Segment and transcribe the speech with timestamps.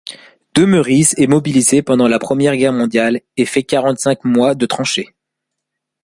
[0.55, 5.13] Demeurisse est mobilisé pendant la Première Guerre mondiale et fait quarante-cinq mois de tranchées.